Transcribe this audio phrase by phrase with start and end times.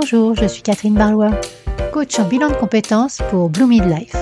[0.00, 1.38] Bonjour, je suis Catherine Barlois,
[1.92, 4.16] coach en bilan de compétences pour Blue Midlife.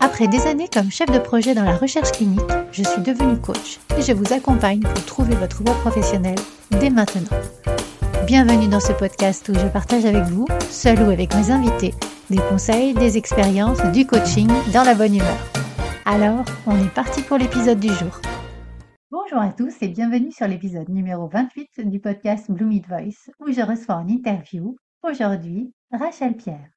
[0.00, 2.40] Après des années comme chef de projet dans la recherche clinique,
[2.72, 6.38] je suis devenue coach et je vous accompagne pour trouver votre voie professionnelle
[6.80, 7.38] dès maintenant.
[8.26, 11.94] Bienvenue dans ce podcast où je partage avec vous, seul ou avec mes invités,
[12.28, 15.38] des conseils, des expériences, du coaching dans la bonne humeur.
[16.04, 18.20] Alors, on est parti pour l'épisode du jour.
[19.12, 23.52] Bonjour à tous et bienvenue sur l'épisode numéro 28 du podcast Blue Mid Voice où
[23.52, 24.74] je reçois en interview
[25.06, 26.70] aujourd'hui Rachel Pierre.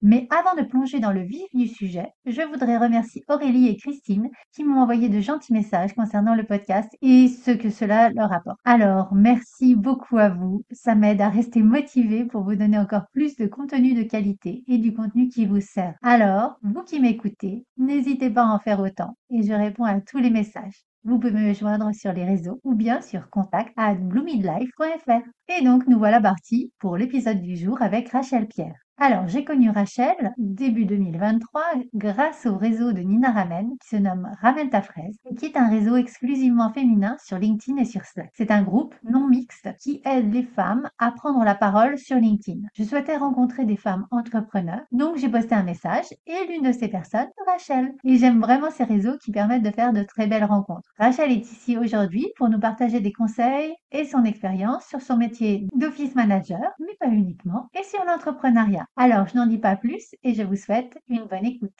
[0.00, 4.28] Mais avant de plonger dans le vif du sujet, je voudrais remercier Aurélie et Christine
[4.54, 8.58] qui m'ont envoyé de gentils messages concernant le podcast et ce que cela leur apporte.
[8.64, 10.62] Alors, merci beaucoup à vous.
[10.70, 14.78] Ça m'aide à rester motivée pour vous donner encore plus de contenu de qualité et
[14.78, 15.96] du contenu qui vous sert.
[16.02, 20.18] Alors, vous qui m'écoutez, n'hésitez pas à en faire autant et je réponds à tous
[20.18, 20.87] les messages.
[21.04, 25.98] Vous pouvez me joindre sur les réseaux ou bien sur contact at Et donc, nous
[25.98, 28.87] voilà partis pour l'épisode du jour avec Rachel Pierre.
[29.00, 31.62] Alors, j'ai connu Rachel début 2023
[31.94, 35.56] grâce au réseau de Nina Ramen qui se nomme Ramen ta fraise et qui est
[35.56, 38.32] un réseau exclusivement féminin sur LinkedIn et sur Slack.
[38.34, 42.58] C'est un groupe non mixte qui aide les femmes à prendre la parole sur LinkedIn.
[42.74, 46.88] Je souhaitais rencontrer des femmes entrepreneurs, donc j'ai posté un message et l'une de ces
[46.88, 47.94] personnes, Rachel.
[48.02, 50.90] Et j'aime vraiment ces réseaux qui permettent de faire de très belles rencontres.
[50.98, 55.68] Rachel est ici aujourd'hui pour nous partager des conseils et son expérience sur son métier
[55.76, 58.87] d'office manager, mais pas uniquement, et sur l'entrepreneuriat.
[58.96, 61.70] Alors, je n'en dis pas plus et je vous souhaite une bonne écoute.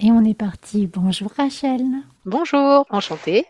[0.00, 0.86] Et on est parti.
[0.86, 1.82] Bonjour Rachel.
[2.24, 3.46] Bonjour, enchantée.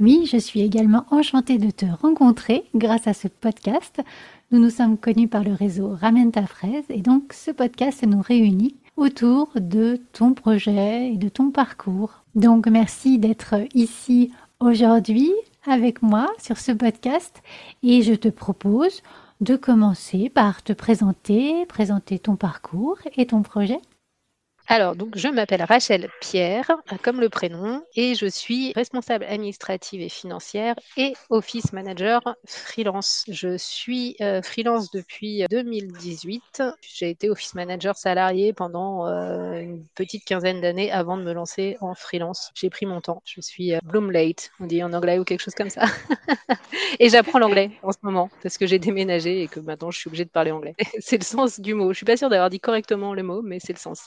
[0.00, 4.02] Oui, je suis également enchantée de te rencontrer grâce à ce podcast.
[4.50, 8.20] Nous nous sommes connus par le réseau Ramène ta fraise et donc ce podcast nous
[8.20, 12.24] réunit autour de ton projet et de ton parcours.
[12.34, 15.32] Donc merci d'être ici aujourd'hui
[15.66, 17.40] avec moi sur ce podcast
[17.84, 19.00] et je te propose
[19.44, 23.78] de commencer par te présenter, présenter ton parcours et ton projet.
[24.66, 26.70] Alors, donc, je m'appelle Rachel Pierre,
[27.02, 33.24] comme le prénom, et je suis responsable administrative et financière et office manager freelance.
[33.28, 36.62] Je suis euh, freelance depuis 2018.
[36.80, 41.76] J'ai été office manager salarié pendant euh, une petite quinzaine d'années avant de me lancer
[41.82, 42.50] en freelance.
[42.54, 43.22] J'ai pris mon temps.
[43.26, 45.84] Je suis euh, bloom late, on dit en anglais ou quelque chose comme ça.
[47.00, 50.08] et j'apprends l'anglais en ce moment parce que j'ai déménagé et que maintenant je suis
[50.08, 50.74] obligée de parler anglais.
[51.00, 51.92] c'est le sens du mot.
[51.92, 54.06] Je suis pas sûre d'avoir dit correctement le mot, mais c'est le sens.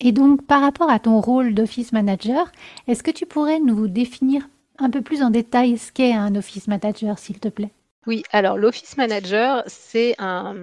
[0.00, 2.50] Et donc, par rapport à ton rôle d'office manager,
[2.86, 4.48] est-ce que tu pourrais nous définir
[4.78, 7.72] un peu plus en détail ce qu'est un office manager, s'il te plaît?
[8.06, 10.54] Oui, alors l'office manager, c'est un,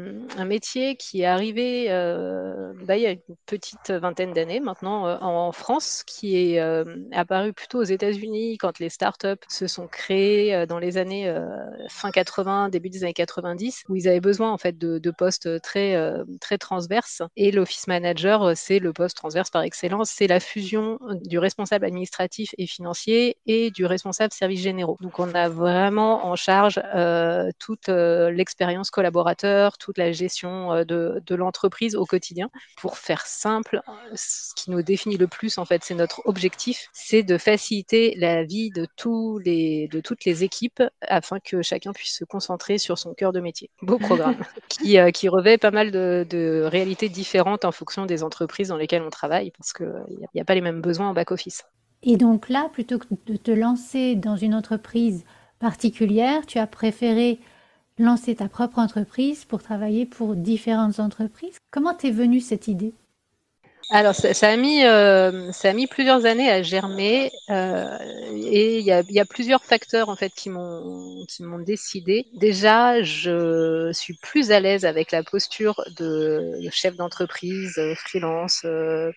[0.46, 5.18] métier qui est arrivé euh, bah, il y a une petite vingtaine d'années maintenant euh,
[5.20, 10.66] en France, qui est euh, apparu plutôt aux États-Unis quand les startups se sont créées
[10.68, 11.34] dans les années
[11.90, 15.98] fin 80, début des années 90, où ils avaient besoin en fait de, postes très
[16.40, 17.22] très transverses.
[17.36, 22.52] Et l'office manager, c'est le poste transverse par excellence, c'est la fusion du responsable administratif
[22.58, 24.98] et financier et du responsable services généraux.
[25.02, 30.84] Donc on a vraiment en charge euh, toute euh, l'expérience collaborateur, toute la gestion euh,
[30.84, 32.50] de, l'entreprise au quotidien.
[32.78, 33.82] Pour faire simple,
[34.14, 38.44] ce qui nous définit le plus, en fait, c'est notre objectif, c'est de faciliter la
[38.44, 42.98] vie de, tous les, de toutes les équipes afin que chacun puisse se concentrer sur
[42.98, 43.70] son cœur de métier.
[43.82, 44.38] Beau programme
[44.70, 49.10] qui, qui revêt pas mal de, réalités différentes en fonction des entreprises dans lesquelles on
[49.10, 51.64] travaille parce qu'il n'y a pas les mêmes besoins en back-office.
[52.04, 55.24] Et donc là, plutôt que de te lancer dans une entreprise
[55.64, 57.40] particulière, tu as préféré
[57.98, 61.56] lancer ta propre entreprise pour travailler pour différentes entreprises.
[61.72, 62.92] Comment t'es venue cette idée?
[63.90, 67.98] Alors, ça, a mis, euh, ça a mis plusieurs années à germer euh,
[68.34, 72.26] et il y a, plusieurs facteurs en fait qui m'ont décidé.
[72.34, 79.12] Déjà, je suis plus à l'aise avec la posture de, chef d'entreprise, freelance, euh,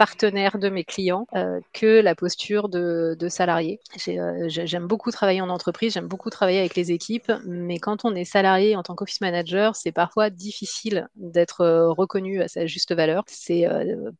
[0.00, 3.80] partenaire de mes clients euh, que la posture de, salarié.
[4.08, 8.14] Euh, j'aime beaucoup travailler en entreprise, j'aime beaucoup travailler avec les équipes, mais quand on
[8.14, 12.94] est salarié en tant qu'office manager, c'est parfois difficile d'être euh, reconnu à sa juste
[12.94, 13.24] valeur.
[13.26, 13.68] C'est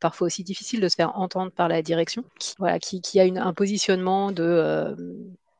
[0.01, 2.25] parfois aussi difficile de se faire entendre par la direction,
[2.83, 4.95] qui, a un positionnement de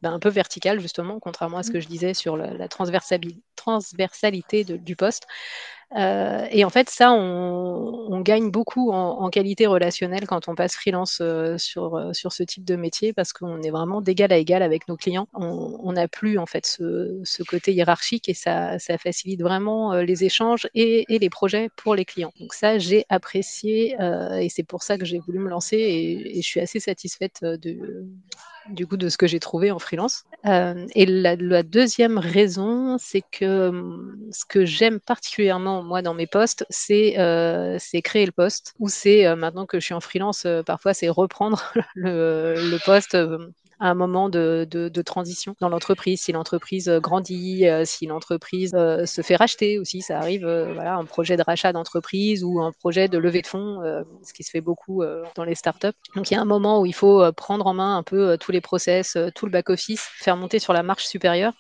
[0.03, 4.97] ben, un peu vertical justement, contrairement à ce que je disais sur la, transversalité du
[4.97, 5.27] poste.
[5.97, 11.19] Euh, et en fait, ça, on, gagne beaucoup en, qualité relationnelle quand on passe freelance
[11.23, 14.63] euh, sur, euh, sur ce type de métier parce qu'on est vraiment d'égal à égal
[14.63, 15.27] avec nos clients.
[15.33, 20.69] On n'a plus en fait ce, côté hiérarchique et ça, ça facilite vraiment les échanges
[20.75, 22.33] et, les projets pour les clients.
[22.39, 23.97] Donc ça, j'ai apprécié
[24.39, 27.43] et c'est pour ça que j'ai voulu me lancer et, et, je suis assez satisfaite
[27.43, 28.07] de,
[28.69, 30.25] du coup de ce que j'ai trouvé en freelance.
[30.47, 36.27] Euh, et la, deuxième raison, c'est que hum, ce que j'aime particulièrement moi dans mes
[36.27, 38.75] postes, c'est euh, créer le poste.
[38.79, 43.17] Ou c'est euh, maintenant que je suis en freelance, parfois c'est reprendre le poste
[43.81, 49.07] à un moment de, transition dans l'entreprise, si l'entreprise euh, grandit, euh, si l'entreprise euh,
[49.07, 53.09] se fait racheter aussi, ça arrive, voilà, un projet de rachat d'entreprise ou un projet
[53.09, 53.81] de levée de fonds,
[54.23, 55.03] ce qui se fait beaucoup
[55.35, 55.89] dans les startups.
[56.15, 58.53] Donc il y a un moment où il faut prendre en main un peu tous
[58.53, 61.55] les process, tout le back-office, faire monter sur la marche supérieure.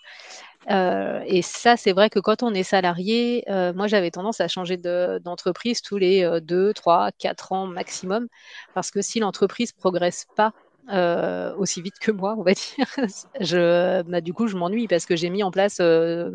[0.68, 3.44] et ça, c'est vrai que quand on est salarié,
[3.74, 8.28] moi j'avais tendance à changer d'entreprise tous les 2, 3, 4 ans maximum,
[8.74, 10.52] parce que si l'entreprise progresse pas
[10.88, 14.04] euh, aussi vite que moi, on va dire.
[14.08, 16.30] bah, du coup, je m'ennuie parce que j'ai mis en place euh,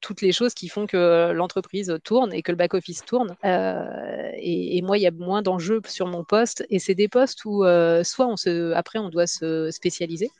[0.00, 3.36] toutes les choses qui font que l'entreprise tourne et que le back-office tourne.
[3.44, 6.64] Euh, et, moi, il y a moins d'enjeux sur mon poste.
[6.70, 7.64] Et c'est des postes où
[8.04, 10.30] soit on se, après, on doit se spécialiser.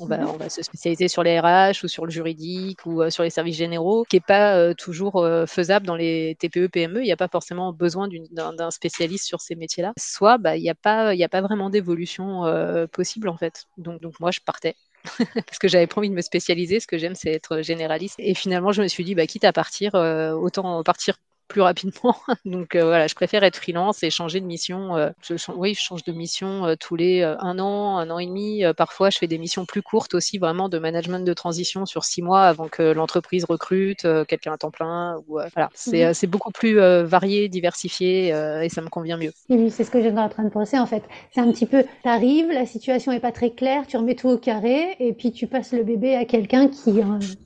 [0.00, 3.10] On va, on va, se spécialiser sur les RH ou sur le juridique ou euh,
[3.10, 7.00] sur les services généraux, qui n'est pas euh, toujours euh, faisable dans les TPE, PME.
[7.00, 9.92] Il n'y a pas forcément besoin d'un spécialiste sur ces métiers-là.
[9.98, 12.44] Soit bah, il n'y a, pas, a pas vraiment d'évolution
[12.92, 13.64] possible en fait.
[13.76, 14.76] Donc, donc moi, je partais.
[15.34, 16.80] parce que j'avais pas envie de me spécialiser.
[16.80, 18.16] Ce que j'aime, c'est être généraliste.
[18.18, 21.16] Et finalement, je me suis dit, bah, quitte à partir, autant partir
[21.48, 22.16] plus rapidement.
[22.44, 24.96] Donc euh, voilà, je préfère être freelance et changer de mission.
[24.96, 28.26] Euh, je, oui, je change de mission euh, tous les un an, un an et
[28.26, 28.62] demi.
[28.76, 32.22] parfois, je fais des missions plus courtes aussi, vraiment de management de transition sur six
[32.22, 35.16] mois avant que l'entreprise recrute quelqu'un à temps plein.
[35.26, 36.30] Ou, voilà, c'est mhm.
[36.30, 39.32] beaucoup plus varié, diversifié et ça me convient mieux.
[39.48, 41.02] Oui, c'est ce que j'étais en train de penser en fait.
[41.32, 44.28] C'est un petit peu, tu arrives, la situation est pas très claire, tu remets tout
[44.28, 47.00] au carré et puis tu passes le bébé à quelqu'un qui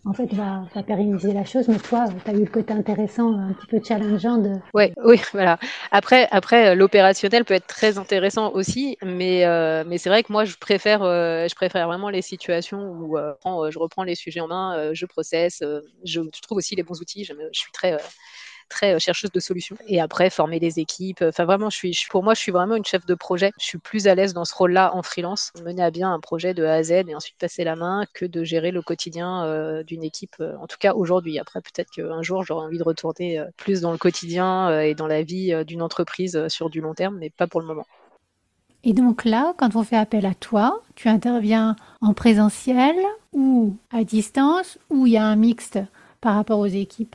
[0.05, 1.69] en fait va, va pérenniser la chose.
[1.69, 4.59] Mais toi, tu as eu le côté intéressant, un petit peu de de.
[4.75, 5.59] Ouais, oui, voilà.
[5.91, 10.33] Après, après euh, l'opérationnel peut être très intéressant aussi, mais, euh, mais c'est vrai que
[10.33, 14.49] moi, je préfère, euh, je préfère vraiment les situations où je reprends les sujets en
[14.49, 15.63] main, je processe,
[16.05, 17.25] je, trouve aussi les bons outils.
[17.25, 17.97] Je suis très
[18.73, 19.77] très euh, chercheuse de solutions.
[19.87, 21.23] Et après, former les équipes.
[21.23, 23.53] Enfin, vraiment, je suis, pour moi, je suis vraiment une chef de projet.
[23.61, 26.55] Je suis plus à l'aise dans ce rôle-là en freelance, mener à bien un projet
[26.55, 29.83] de A à Z et ensuite passer la main que de gérer le quotidien euh,
[29.85, 30.37] d'une équipe.
[30.41, 31.39] Euh, en tout cas, aujourd'hui.
[31.39, 35.23] Après, peut-être qu'un jour, j'aurai envie de retourner plus dans le quotidien et dans la
[35.23, 37.85] vie d'une entreprise sur du long terme, mais pas pour le moment.
[38.85, 42.97] Et donc là, quand on fait appel à toi, tu interviens en présentiel
[43.33, 45.79] ou à distance ou il y a un mixte
[46.21, 47.15] par rapport aux équipes?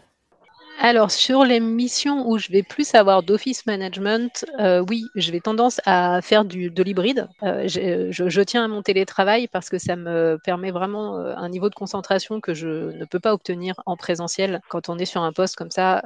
[0.79, 5.39] Alors, sur les missions où je vais plus avoir d'office management, euh, oui, je vais
[5.39, 7.27] tendance à faire du, de l'hybride.
[7.41, 11.49] Euh, je, je, tiens à mon télétravail parce que ça me permet vraiment euh, un
[11.49, 15.23] niveau de concentration que je ne peux pas obtenir en présentiel quand on est sur
[15.23, 16.03] un poste comme ça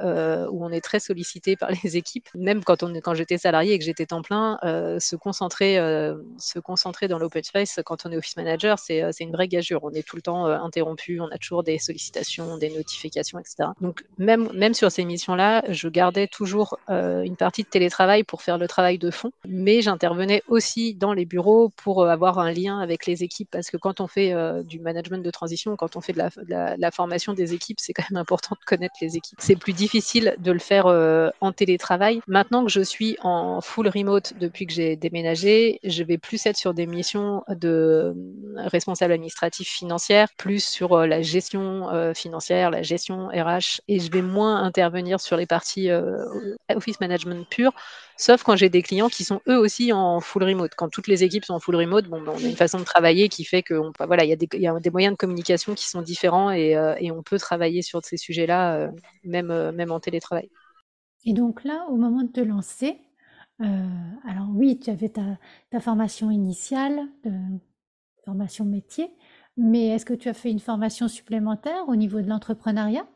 [0.50, 2.28] où on est très sollicité par les équipes.
[2.34, 4.58] Même quand, on, quand j'étais salarié et que j'étais temps plein,
[4.98, 5.76] se, concentrer,
[6.38, 9.84] se concentrer dans l'open space quand on est office manager, c'est, c'est une vraie gageure.
[9.84, 13.68] On est tout le temps interrompu, on a toujours des sollicitations, des notifications, etc.
[13.80, 18.42] Donc, même même sur ces missions-là, je gardais toujours euh, une partie de télétravail pour
[18.42, 22.52] faire le travail de fond, mais j'intervenais aussi dans les bureaux pour euh, avoir un
[22.52, 25.96] lien avec les équipes, parce que quand on fait euh, du management de transition, quand
[25.96, 29.38] on fait de la, formation des équipes, c'est quand même important de connaître les équipes.
[29.40, 30.86] C'est plus difficile de le faire
[31.40, 32.20] en télétravail.
[32.28, 36.56] Maintenant que je suis en full remote depuis que j'ai déménagé, je vais plus être
[36.56, 38.14] sur des missions de
[38.58, 44.51] responsable administratif financière, plus sur la gestion financière, la gestion RH, et je vais moins
[44.56, 46.24] intervenir sur les parties euh,
[46.74, 47.72] Office Management pur,
[48.16, 50.72] sauf quand j'ai des clients qui sont eux aussi en full remote.
[50.76, 53.28] Quand toutes les équipes sont en full remote, bon, ben, a une façon de travailler
[53.28, 56.76] qui fait que voilà, il y, a des, moyens de communication qui sont différents et,
[56.76, 58.90] euh, on peut travailler sur ces sujets-là, euh,
[59.24, 60.48] même, même en télétravail.
[61.24, 62.98] Et donc là, au moment de te lancer,
[63.60, 67.00] alors oui, tu avais ta, formation initiale,
[68.24, 69.08] formation métier,
[69.56, 73.06] mais est-ce que tu as fait une formation supplémentaire au niveau de l'entrepreneuriat?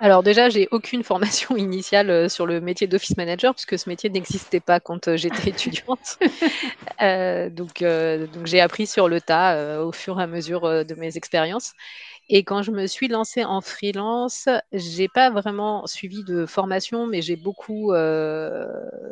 [0.00, 4.10] Alors déjà, j'ai aucune formation initiale euh, sur le métier d'office manager puisque ce métier
[4.10, 6.18] n'existait pas quand euh, j'étais étudiante.
[7.02, 11.16] Euh, donc, donc j'ai appris sur le tas au fur et à mesure de mes
[11.16, 11.74] expériences.
[12.30, 17.22] Et quand je me suis lancée en freelance, j'ai pas vraiment suivi de formation, mais
[17.22, 18.66] j'ai beaucoup, euh,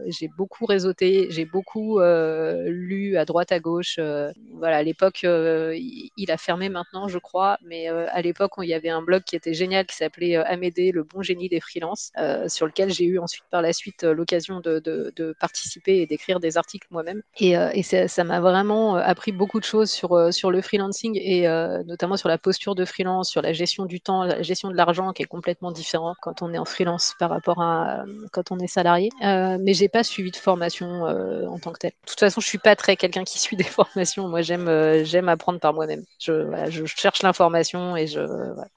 [0.07, 3.97] j'ai beaucoup réseauté, j'ai beaucoup euh, lu à droite à gauche.
[3.99, 8.75] Euh, voilà, à l'époque, il, a fermé maintenant, je crois, mais à l'époque, il y
[8.75, 12.11] avait un blog qui était génial qui s'appelait Amédée, le bon génie des freelances,
[12.49, 16.87] sur lequel j'ai eu ensuite par la suite l'occasion de, participer et d'écrire des articles
[16.91, 17.23] moi-même.
[17.39, 21.47] Et, et ça m'a vraiment appris beaucoup de choses sur le freelancing et
[21.87, 25.13] notamment sur la posture de freelance sur la gestion du temps, la gestion de l'argent
[25.13, 28.67] qui est complètement différent quand on est en freelance par rapport à quand on est
[28.67, 29.11] salarié.
[29.23, 31.91] Euh, mais j'ai pas suivi de formation en tant que telle.
[31.91, 34.29] De toute façon, je suis pas très quelqu'un qui suit des formations.
[34.29, 36.03] Moi, j'aime j'aime apprendre par moi-même.
[36.19, 38.21] Je, cherche l'information et je,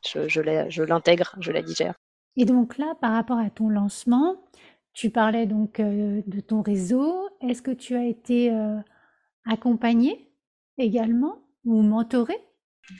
[0.05, 1.95] je, je l'intègre, je la digère.
[2.35, 4.35] Et donc là, par rapport à ton lancement,
[4.93, 7.29] tu parlais donc de ton réseau.
[7.41, 8.51] Est-ce que tu as été
[9.45, 10.31] accompagné
[10.77, 12.35] également ou mentoré?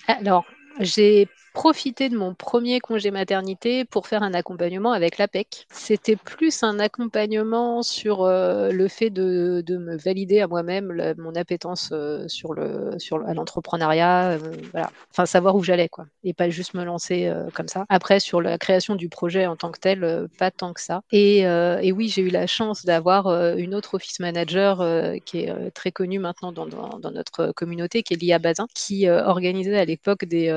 [0.07, 0.45] Alors,
[0.79, 5.67] j'ai profité de mon premier congé maternité pour faire un accompagnement avec l'APEC.
[5.71, 11.35] C'était plus un accompagnement sur euh, le fait de, de, me valider à moi-même mon
[11.35, 14.37] appétence euh, sur le sur l'entrepreneuriat, euh,
[14.71, 14.89] voilà.
[15.11, 17.85] Enfin savoir où j'allais quoi, et pas juste me lancer comme ça.
[17.89, 21.01] Après sur la création du projet en tant que tel, pas tant que ça.
[21.11, 24.83] Et, et oui, j'ai eu la chance d'avoir une autre office manager
[25.25, 29.09] qui est très connue maintenant dans, dans, dans, notre communauté, qui est Lia Bazin, qui
[29.09, 30.49] organisait à l'époque des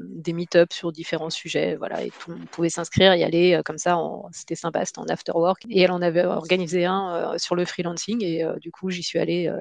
[0.00, 3.98] des meet-up sur différents sujets, voilà, et on pouvait s'inscrire y aller euh, comme ça,
[4.32, 5.62] c'était sympa, c'était en after work.
[5.70, 9.02] Et elle en avait organisé un euh, sur le freelancing, et euh, du coup, j'y
[9.02, 9.52] suis allée.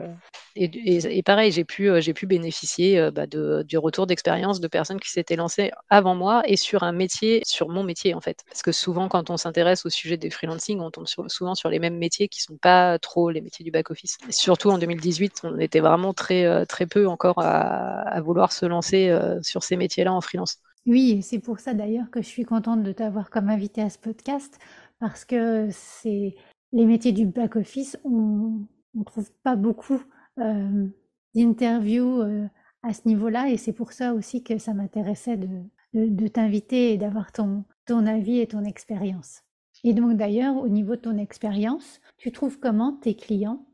[0.56, 5.36] Et, pareil, j'ai pu, j'ai pu bénéficier bah, du retour d'expérience de personnes qui s'étaient
[5.36, 8.44] lancées avant moi et sur un métier, sur mon métier en fait.
[8.48, 11.80] Parce que souvent, quand on s'intéresse au sujet des freelancing, on tombe souvent sur les
[11.80, 14.18] mêmes métiers qui sont pas trop les métiers du back-office.
[14.30, 19.64] Surtout en 2018, on était vraiment très, très peu encore à, vouloir se lancer sur
[19.64, 20.58] ces métiers-là en freelance.
[20.86, 23.98] Oui, c'est pour ça d'ailleurs que je suis contente de t'avoir comme invité à ce
[23.98, 24.58] podcast,
[25.00, 26.36] parce que c'est
[26.72, 30.02] les métiers du back-office, on ne trouve pas beaucoup
[30.40, 30.88] euh,
[31.36, 32.48] d'interviews euh,
[32.84, 36.98] à ce niveau-là, et c'est pour ça aussi que ça m'intéressait de, de, t'inviter et
[36.98, 39.42] d'avoir ton, ton avis et ton expérience.
[39.84, 43.66] Et donc d'ailleurs, au niveau de ton expérience, tu trouves comment tes clients?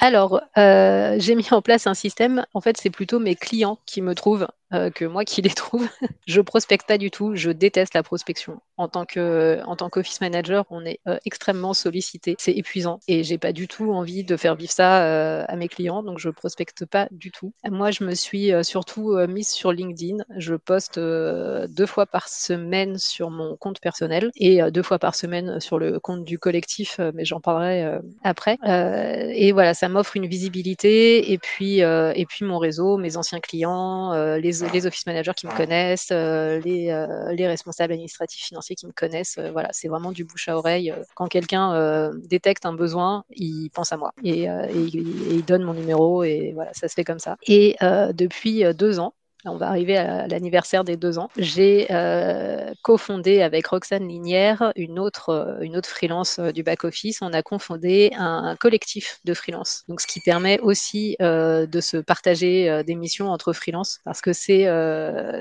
[0.00, 2.44] Alors, euh, j'ai mis en place un système.
[2.54, 5.88] En fait, c'est plutôt mes clients qui me trouvent euh, que moi qui les trouve.
[6.26, 8.60] je prospecte pas du tout, je déteste la prospection.
[8.76, 13.24] En tant que en tant qu'office manager, on est euh, extrêmement sollicité, c'est épuisant et
[13.24, 16.28] j'ai pas du tout envie de faire vivre ça euh, à mes clients, donc je
[16.28, 17.54] prospecte pas du tout.
[17.70, 20.24] Moi, je me suis surtout mise sur LinkedIn.
[20.36, 25.60] Je poste deux fois par semaine sur mon compte personnel et deux fois par semaine
[25.60, 28.58] sur le compte du collectif, mais j'en parlerai après.
[28.64, 34.12] et voilà, ça m'offre une visibilité et puis et puis mon réseau, mes anciens clients,
[34.36, 38.86] les les, office managers qui me connaissent, euh, les, euh, les, responsables administratifs financiers qui
[38.86, 39.36] me connaissent.
[39.38, 40.94] Euh, voilà, c'est vraiment du bouche à oreille.
[41.14, 46.52] Quand quelqu'un détecte un besoin, il pense à moi et, il donne mon numéro et
[46.54, 47.36] voilà, ça se fait comme ça.
[47.46, 47.76] Et
[48.12, 51.28] depuis deux ans, on va arriver à l'anniversaire des deux ans.
[51.36, 57.22] J'ai euh, cofondé avec Roxane Linière, une autre, euh, une autre freelance euh, du back-office.
[57.22, 59.84] On a confondé un, collectif de freelance.
[59.88, 64.66] Donc, ce qui permet aussi de se partager des missions entre freelance parce que c'est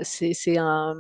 [0.04, 0.94] c'est un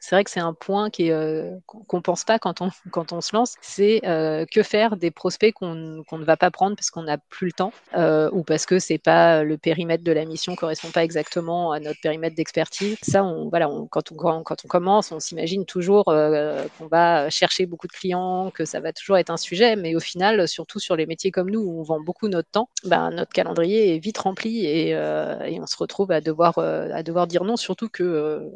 [0.00, 3.54] c'est vrai que c'est un point qui euh, qu'on pense pas quand on, se lance,
[3.60, 7.46] c'est euh, que faire des prospects qu'on ne va pas prendre parce qu'on n'a plus
[7.46, 11.04] le temps euh, ou parce que c'est pas le périmètre de la mission correspond pas
[11.04, 12.96] exactement à notre périmètre d'expertise.
[13.02, 18.50] Ça, on, voilà, quand, on, commence, on s'imagine toujours qu'on va chercher beaucoup de clients,
[18.50, 21.50] que ça va toujours être un sujet, mais au final, surtout sur les métiers comme
[21.50, 25.66] nous où on vend beaucoup notre temps, ben, notre calendrier est vite rempli et, on
[25.66, 26.54] se retrouve à devoir,
[27.26, 28.50] dire non, surtout que Euh,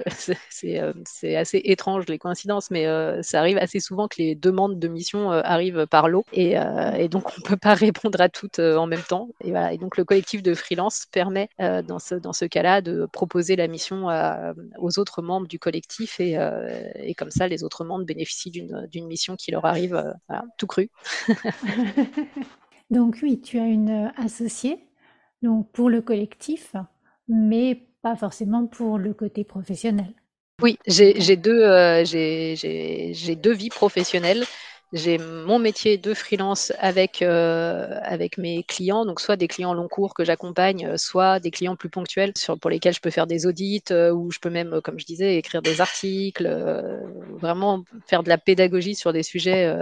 [0.50, 4.88] c'est assez étrange les coïncidences, mais euh, ça arrive assez souvent que les demandes de
[4.88, 6.54] mission euh, arrivent par lot et,
[7.08, 9.28] donc on ne peut pas répondre à toutes en même temps.
[9.44, 9.72] Et, voilà.
[9.72, 13.68] et donc le collectif de freelance permet dans ce, dans ce cas-là de proposer la
[13.68, 14.06] mission
[14.78, 16.38] aux autres membres du collectif et,
[16.96, 20.02] et, comme ça les autres membres bénéficient d'une mission qui leur arrive
[20.58, 20.90] tout cru.
[22.90, 24.88] donc oui, tu as une associée
[25.42, 26.74] donc pour le collectif,
[27.28, 30.12] mais pas forcément pour le côté professionnel.
[30.60, 34.44] Oui, j'ai deux, euh, j'ai deux vies professionnelles.
[34.92, 39.88] J'ai mon métier de freelance avec, euh, avec mes clients, donc soit des clients long
[39.88, 43.46] cours que j'accompagne, soit des clients plus ponctuels sur, pour lesquels je peux faire des
[43.46, 46.46] audits euh, ou je peux même, comme je disais, écrire des articles,
[47.40, 49.74] vraiment faire de la pédagogie sur des sujets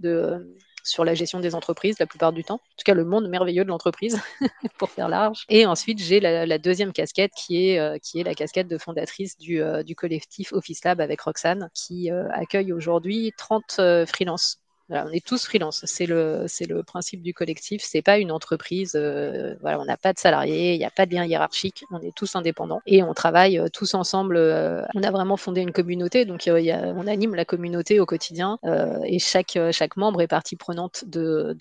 [0.00, 2.54] de sur la gestion des entreprises la plupart du temps.
[2.54, 4.20] En tout cas, le monde merveilleux de l'entreprise,
[4.78, 5.44] pour faire large.
[5.48, 9.36] Et ensuite, j'ai la, deuxième casquette qui est, euh, qui est la casquette de fondatrice
[9.38, 15.24] du, euh, collectif Office Lab avec Roxane, qui euh, accueille aujourd'hui 30 freelances on est
[15.24, 15.82] tous freelance.
[15.86, 16.46] C'est le,
[16.82, 17.82] principe du collectif.
[17.82, 18.92] C'est pas une entreprise.
[18.94, 21.84] Euh, on n'a pas de salariés, il n'y a pas de lien hiérarchique.
[21.90, 24.36] On est tous indépendants et on travaille euh, tous ensemble.
[24.36, 28.58] Euh, on a vraiment fondé une communauté, donc on anime la communauté au quotidien
[29.04, 31.56] et chaque membre est partie prenante de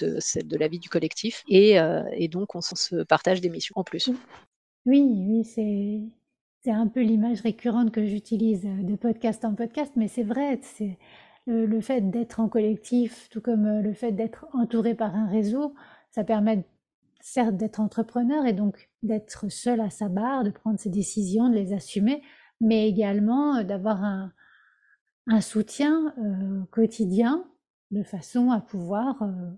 [0.58, 1.77] la vie du collectif et,
[2.29, 4.10] donc on se partage des missions en plus.
[4.86, 5.44] Oui, oui,
[6.63, 10.60] c'est un peu l'image récurrente que j'utilise de podcast en podcast, mais c'est vrai,
[11.48, 15.75] le, fait d'être en collectif, tout comme le fait d'être entouré par un réseau,
[16.12, 16.66] ça permet
[17.25, 21.56] certes d'être entrepreneur et donc d'être seul à sa barre, de prendre ses décisions, de
[21.56, 22.22] les assumer,
[22.62, 24.32] mais également d'avoir un,
[25.42, 27.44] soutien euh, quotidien
[27.90, 29.52] de façon à pouvoir euh,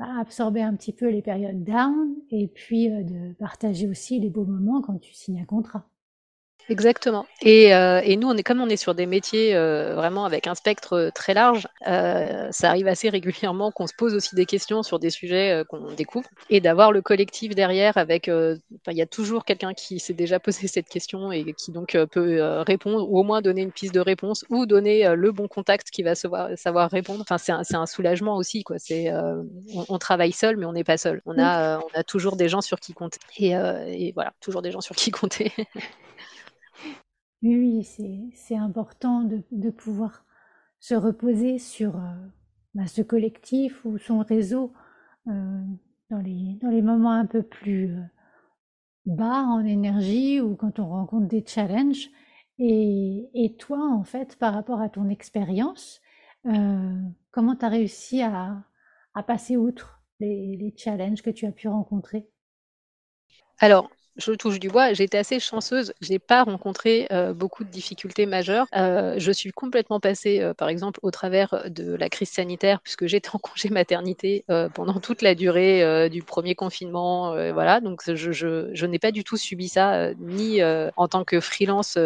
[0.00, 4.44] absorber un petit peu les périodes down et puis euh, de partager aussi les beaux
[4.44, 5.88] moments quand tu signes un contrat.
[6.70, 7.26] Exactement.
[7.42, 10.46] Et, euh, et, nous, on est comme on est sur des métiers euh, vraiment avec
[10.46, 14.46] un spectre euh, très large, euh, ça arrive assez régulièrement qu'on se pose aussi des
[14.46, 19.06] questions sur des sujets qu'on découvre et d'avoir le collectif derrière avec, il y a
[19.06, 23.22] toujours quelqu'un qui s'est déjà posé cette question et qui donc peut répondre ou au
[23.22, 26.90] moins donner une piste de réponse ou donner le bon contact qui va savoir, savoir
[26.90, 27.20] répondre.
[27.20, 28.78] Enfin, c'est un, un, soulagement aussi, quoi.
[28.78, 31.20] C'est, on, on, travaille seul, mais on n'est pas seul.
[31.26, 33.18] On a, on a toujours des gens sur qui compter.
[33.38, 35.52] Et, et voilà, toujours des gens sur qui compter.
[37.44, 37.84] Oui,
[38.32, 40.24] c'est important de, pouvoir
[40.80, 42.14] se reposer sur euh,
[42.72, 44.72] bah, ce collectif ou son réseau
[45.28, 45.60] euh,
[46.08, 48.00] dans, les, moments un peu plus euh,
[49.04, 52.08] bas en énergie ou quand on rencontre des challenges.
[52.58, 56.00] Et, toi, en fait, par rapport à ton expérience,
[56.44, 58.64] comment tu as réussi à,
[59.26, 62.26] passer outre les, les challenges que tu as pu rencontrer?
[63.58, 65.92] Alors, je touche du bois, j'ai été assez chanceuse.
[66.00, 68.66] Je n'ai pas rencontré euh, beaucoup de difficultés majeures.
[68.76, 73.06] Euh, je suis complètement passée, euh, par exemple, au travers de la crise sanitaire, puisque
[73.06, 74.44] j'étais en congé maternité
[74.74, 77.32] pendant toute la durée du premier confinement.
[77.52, 81.40] voilà, donc je, je, je n'ai pas du tout subi ça, ni en tant que
[81.40, 81.98] freelance.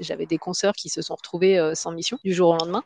[0.00, 2.82] j'avais des consoeurs qui se sont retrouvés sans mission du jour au lendemain,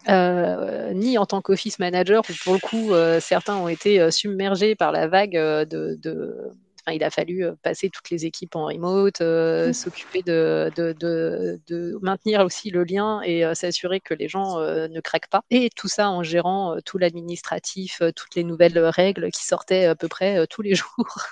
[0.95, 5.09] ni en tant qu'office manager, où pour le coup, certains ont été submergés par la
[5.09, 6.53] vague de, de
[6.91, 9.73] il a fallu euh, passer toutes les équipes en remote, euh, mmh.
[9.73, 15.29] s'occuper de, de, maintenir aussi le lien et euh, s'assurer que les gens ne craquent
[15.29, 15.43] pas.
[15.51, 20.09] Et tout ça en gérant tout l'administratif, toutes les nouvelles règles qui sortaient à peu
[20.09, 21.27] près tous les jours.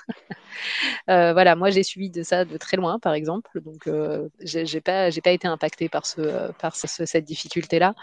[1.07, 3.59] voilà, moi j'ai suivi de ça de très loin, par exemple.
[3.61, 3.89] Donc,
[4.39, 7.93] j'ai pas, j'ai pas été impactée par ce, par cette difficulté-là.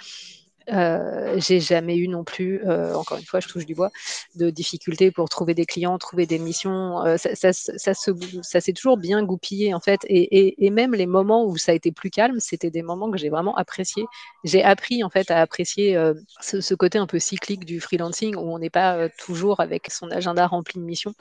[0.72, 3.90] Euh, j'ai jamais eu non plus, euh, encore une fois, je touche du bois,
[4.34, 7.04] de difficultés pour trouver des clients, trouver des missions.
[7.04, 10.00] Euh, ça, ça, ça, s'est toujours bien goupillé en fait.
[10.08, 13.30] Et, même les moments où ça a été plus calme, c'était des moments que j'ai
[13.30, 14.04] vraiment appréciés.
[14.44, 15.98] J'ai appris en fait à apprécier
[16.40, 20.46] ce, côté un peu cyclique du freelancing où on n'est pas toujours avec son agenda
[20.46, 21.14] rempli de missions.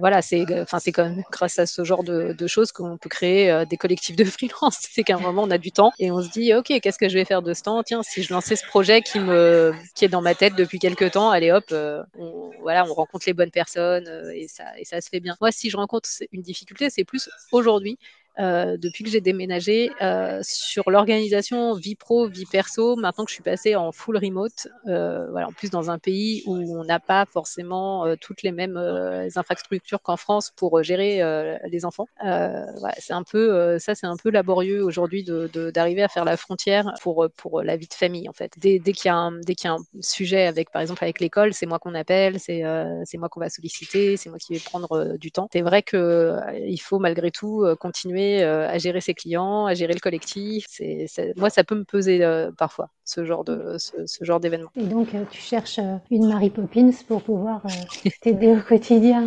[0.00, 3.76] voilà, c'est quand même grâce à ce genre de, de choses qu'on peut créer des
[3.76, 4.78] collectifs de freelance.
[4.80, 7.08] c'est qu'à un moment on a du temps et on se dit ok, qu'est-ce que
[7.08, 7.82] je vais faire de ce temps?
[7.82, 9.18] Tiens, si je lançais ce projet qui
[10.04, 11.30] est dans ma tête depuis quelques temps.
[11.30, 15.20] Allez hop, euh, on, voilà, on rencontre les bonnes personnes euh, et ça se fait
[15.20, 15.36] bien.
[15.40, 17.98] Moi, si je rencontre une difficulté, c'est plus aujourd'hui
[18.40, 22.96] euh, depuis que j'ai déménagé euh, sur l'organisation vie pro, vie perso.
[22.96, 26.42] Maintenant que je suis passée en full remote, euh, voilà, en plus dans un pays
[26.46, 31.22] où on n'a pas forcément euh, toutes les mêmes euh, infrastructures qu'en France pour gérer
[31.68, 32.06] les enfants.
[32.20, 36.92] Voilà, c'est un peu ça, c'est un peu laborieux aujourd'hui d'arriver à faire la frontière
[37.02, 38.52] pour pour la vie de famille en fait.
[38.58, 41.66] Dès, dès qu'il y qu'il y a un sujet avec par exemple avec l'école, c'est
[41.66, 45.48] moi qu'on appelle, c'est moi qu'on va solliciter, c'est moi qui vais prendre du temps.
[45.52, 49.92] C'est vrai que il faut malgré tout continuer euh, à gérer ses clients, à gérer
[49.92, 50.66] le collectif.
[50.68, 51.06] C'est,
[51.36, 54.70] moi, ça peut me peser euh, parfois, ce genre, de, ce, genre d'événement.
[54.76, 57.62] Et donc, euh, tu cherches une Mary Poppins pour pouvoir
[58.22, 59.26] t'aider au quotidien.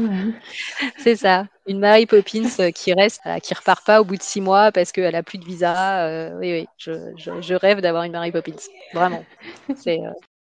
[0.97, 4.71] C'est ça, une Mary Poppins qui reste, qui repart pas au bout de six mois
[4.71, 6.35] parce qu'elle a plus de visa.
[6.39, 8.51] oui, oui, je, je, rêve d'avoir une Mary Poppins,
[8.93, 9.23] vraiment.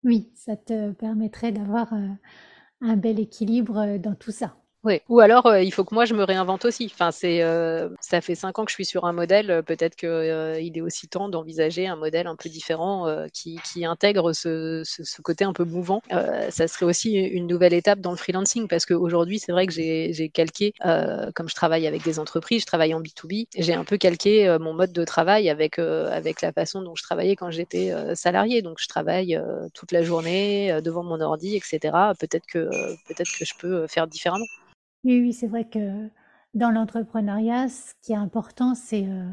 [0.04, 1.94] Oui, ça te permettrait d'avoir
[2.82, 4.56] un bel équilibre dans tout ça.
[4.84, 5.02] Oui.
[5.10, 6.90] Ou alors, euh, il faut que moi je me réinvente aussi.
[6.94, 9.50] Enfin, c'est, euh, ça fait cinq ans que je suis sur un modèle.
[9.50, 14.34] Euh, peut-être qu'il est aussi temps d'envisager un modèle un peu différent qui, qui, intègre
[14.34, 16.02] ce, ce, ce, côté un peu mouvant.
[16.50, 20.32] ça serait aussi une nouvelle étape dans le freelancing parce qu'aujourd'hui, c'est vrai que j'ai
[20.34, 20.74] calqué,
[21.36, 24.74] comme je travaille avec des entreprises, je travaille en B2B, j'ai un peu calqué mon
[24.74, 28.62] mode de travail avec, avec la façon dont je travaillais quand j'étais salarié.
[28.62, 29.40] Donc, je travaille
[29.74, 32.14] toute la journée devant mon ordi, etc.
[32.20, 32.70] Peut-être que,
[33.08, 34.46] peut-être que je peux faire différemment.
[35.08, 36.10] Oui, oui, c'est vrai que
[36.54, 39.30] dans l'entrepreneuriat, ce qui est important, c'est euh,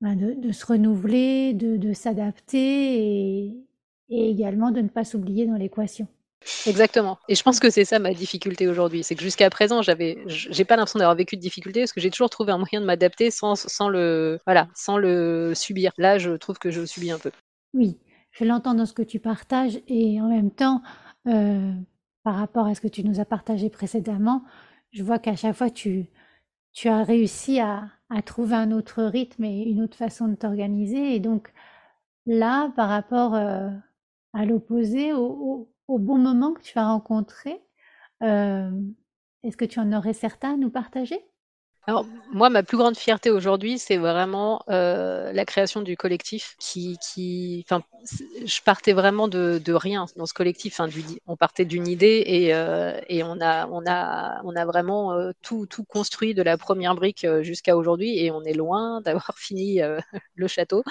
[0.00, 3.66] ben, de, se renouveler, de, s'adapter et,
[4.08, 6.08] également de ne pas s'oublier dans l'équation.
[6.66, 7.18] Exactement.
[7.28, 9.02] Et je pense que c'est ça ma difficulté aujourd'hui.
[9.02, 12.10] C'est que jusqu'à présent, j'avais, j'ai pas l'impression d'avoir vécu de difficulté parce que j'ai
[12.10, 15.92] toujours trouvé un moyen de m'adapter sans, sans, le, voilà, sans le subir.
[15.98, 17.32] Là, je trouve que je subis un peu.
[17.74, 17.98] Oui,
[18.30, 20.80] je l'entends dans ce que tu partages et en même temps,
[21.28, 21.70] euh,
[22.24, 24.42] par rapport à ce que tu nous as partagé précédemment,
[24.92, 26.08] je vois qu'à chaque fois, tu,
[26.84, 31.14] as réussi à, à trouver un autre rythme et une autre façon de t'organiser.
[31.14, 31.52] Et donc
[32.26, 37.62] là, par rapport à l'opposé, au, bon moment que tu as rencontré,
[38.20, 41.20] est-ce que tu en aurais certains à nous partager?
[41.88, 46.96] Alors, moi, ma plus grande fierté aujourd'hui, c'est vraiment euh, la création du collectif qui,
[47.02, 47.66] qui,
[48.44, 50.78] je partais vraiment de, rien dans ce collectif.
[50.78, 50.88] Hein,
[51.26, 55.32] on partait d'une idée et, euh, et on a, on a, on a vraiment euh,
[55.42, 59.80] tout, tout construit de la première brique jusqu'à aujourd'hui et on est loin d'avoir fini
[60.36, 60.84] le château.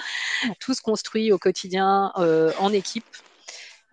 [0.60, 3.06] Tout se construit au quotidien en équipe.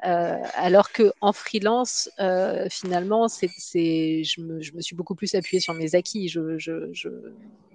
[0.05, 3.49] Euh, alors que en freelance, euh, finalement, c'est,
[4.23, 6.29] je, me, je me suis beaucoup plus appuyée sur mes acquis.
[6.29, 7.11] Je, je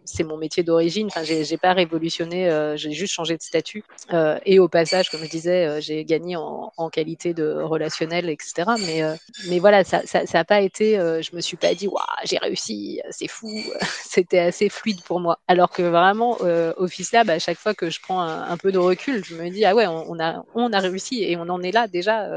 [0.04, 1.06] c'est mon métier d'origine.
[1.06, 3.84] Enfin, j'ai, pas révolutionné, euh, j'ai juste changé de statut.
[4.12, 8.28] Euh, et au passage, comme je disais, euh, j'ai gagné en, en, qualité de relationnel,
[8.28, 8.70] etc.
[8.80, 9.02] Mais,
[9.48, 10.96] mais voilà, ça, ça, ça a pas été.
[10.96, 13.50] Je me suis pas dit, waouh, j'ai réussi, c'est fou.
[14.04, 15.38] C'était assez fluide pour moi.
[15.48, 16.38] Alors que vraiment,
[16.76, 19.64] Office Lab, à chaque fois que je prends un, peu de recul, je me dis,
[19.64, 22.28] ah ouais, on, a, on a réussi et on en est là déjà.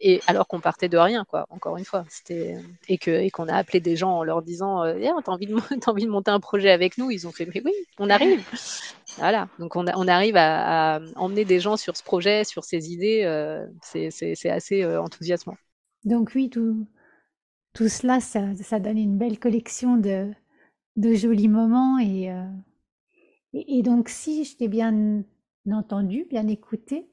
[0.00, 1.46] et alors qu'on partait de rien, quoi.
[1.50, 2.56] Encore une fois, c'était
[2.88, 5.56] et que et qu'on a appelé des gens en leur disant, eh, t'as envie de
[5.80, 7.05] t'as envie de monter un projet avec nous?
[7.10, 8.42] Ils ont fait, oui, on arrive.
[9.18, 13.22] Voilà, donc on, arrive à, emmener des gens sur ce projet, sur ces idées.
[13.24, 15.56] Euh, c'est assez euh, enthousiasmant.
[16.04, 16.86] Donc oui, tout,
[17.72, 20.30] tout cela, ça, ça, donne une belle collection de,
[20.96, 21.98] de jolis moments.
[21.98, 22.44] Et, euh,
[23.54, 25.24] et, donc, si je t'ai bien
[25.70, 27.08] entendu, bien écouté,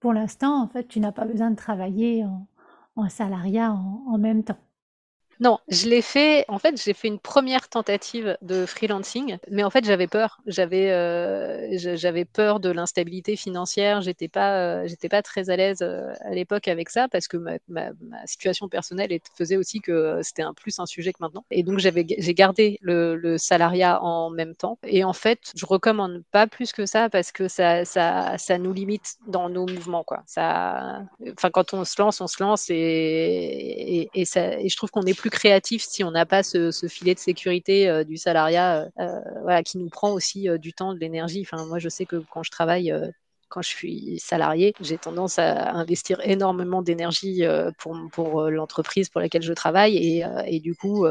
[0.00, 2.46] pour l'instant, en fait, tu n'as pas besoin de travailler en,
[2.94, 4.58] en salariat en même temps.
[5.40, 6.44] Non, je l'ai fait.
[6.48, 10.40] En fait, j'ai fait une première tentative de freelancing, mais en fait, j'avais peur.
[10.46, 14.00] J'avais, euh, j'avais peur de l'instabilité financière.
[14.00, 17.36] J'étais pas, euh, j'étais pas très à l'aise euh, à l'époque avec ça parce que
[17.36, 21.44] ma, ma, ma situation personnelle faisait aussi que c'était un plus un sujet que maintenant.
[21.52, 24.78] Et donc, j'avais, j'ai gardé le, le, salariat en même temps.
[24.84, 28.72] Et en fait, je recommande pas plus que ça parce que ça, ça, ça nous
[28.72, 30.24] limite dans nos mouvements, quoi.
[30.26, 31.02] Ça,
[31.36, 34.90] enfin, quand on se lance, on se lance et, et, et, ça, et je trouve
[34.90, 38.90] qu'on est plus créatif si on n'a pas ce, filet de sécurité euh, du salariat
[38.98, 41.42] euh, euh, qui nous prend aussi du temps, de l'énergie.
[41.42, 42.92] Enfin, moi, je sais que quand je travaille
[43.48, 49.08] quand je suis salarié, j'ai tendance à investir énormément d'énergie euh, pour, pour euh, l'entreprise
[49.08, 51.06] pour laquelle je travaille et, euh, du coup,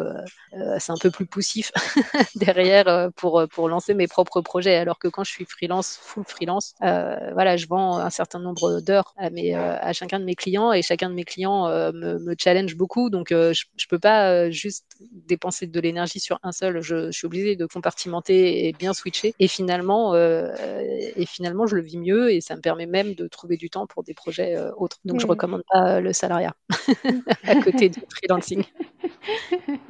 [0.78, 1.72] c'est un peu plus poussif
[2.36, 4.76] derrière pour, pour lancer mes propres projets.
[4.76, 9.14] Alors que quand je suis freelance, full freelance, voilà, je vends un certain nombre d'heures
[9.16, 13.10] à, mes, à chacun de mes clients et chacun de mes clients me, challenge beaucoup.
[13.10, 16.82] Donc, je ne peux pas juste dépenser de l'énergie sur un seul.
[16.82, 19.34] Je, je, suis obligée de compartimenter et bien switcher.
[19.40, 23.58] Et finalement, et finalement, je le vis mieux et ça me permet même de trouver
[23.58, 24.98] du temps pour des projets euh, autres.
[25.06, 25.22] Donc, mmh.
[25.22, 26.54] je recommande pas le salariat
[27.44, 28.64] à côté du freelancing.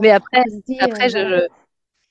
[0.00, 0.42] Mais après,
[0.80, 1.46] après euh,